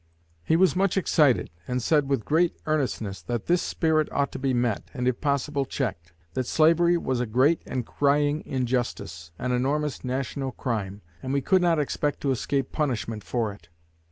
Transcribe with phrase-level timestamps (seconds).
[0.43, 4.51] He was much excited, and said with great earnestness that this spirit ought to be
[4.51, 10.03] met, and if possible checked; that slavery was a great and crying injustice, an enormous
[10.03, 13.69] national crime, and we could not expect to escape punishment for it.